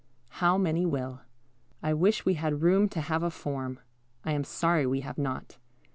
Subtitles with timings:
[0.29, 1.21] How many will?
[1.83, 3.79] I wish we had room to have a form.
[4.25, 5.59] I am sorry we have not.